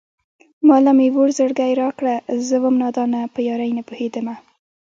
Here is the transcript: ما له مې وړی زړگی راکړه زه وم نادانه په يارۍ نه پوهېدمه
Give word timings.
ما 0.67 0.77
له 0.85 0.91
مې 0.97 1.07
وړی 1.15 1.33
زړگی 1.39 1.71
راکړه 1.81 2.15
زه 2.47 2.55
وم 2.63 2.75
نادانه 2.81 3.19
په 3.35 3.39
يارۍ 3.47 3.69
نه 3.77 3.83
پوهېدمه 3.87 4.35